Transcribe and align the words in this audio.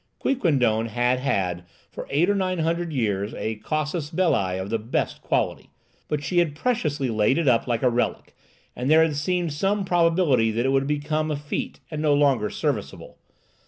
Quiquendone 0.17 0.87
had 0.87 1.19
had 1.19 1.63
for 1.91 2.07
eight 2.09 2.27
or 2.27 2.33
nine 2.33 2.57
hundred 2.57 2.91
years 2.91 3.35
a 3.35 3.57
casus 3.57 4.09
belli 4.09 4.57
of 4.57 4.71
the 4.71 4.79
best 4.79 5.21
quality; 5.21 5.69
but 6.07 6.23
she 6.23 6.39
had 6.39 6.55
preciously 6.55 7.11
laid 7.11 7.37
it 7.37 7.47
up 7.47 7.67
like 7.67 7.83
a 7.83 7.87
relic, 7.91 8.35
and 8.75 8.89
there 8.89 9.03
had 9.03 9.15
seemed 9.15 9.53
some 9.53 9.85
probability 9.85 10.49
that 10.49 10.65
it 10.65 10.69
would 10.69 10.87
become 10.87 11.29
effete, 11.29 11.81
and 11.91 12.01
no 12.01 12.15
longer 12.15 12.49
serviceable. 12.49 13.19